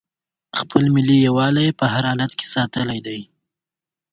[0.59, 3.19] خپل ملي یووالی یې په هر حالت کې ساتلی دی.